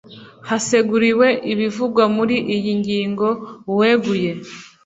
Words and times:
Haseguriwe 0.47 1.27
ibivugwa 1.51 2.03
muri 2.15 2.35
iyi 2.55 2.71
ngingo 2.79 3.27
uweguye 3.71 4.31